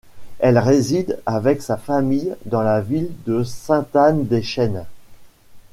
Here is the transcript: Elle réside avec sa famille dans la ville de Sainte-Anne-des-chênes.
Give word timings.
Elle 0.39 0.57
réside 0.57 1.21
avec 1.27 1.61
sa 1.61 1.77
famille 1.77 2.35
dans 2.47 2.63
la 2.63 2.81
ville 2.81 3.11
de 3.27 3.43
Sainte-Anne-des-chênes. 3.43 4.85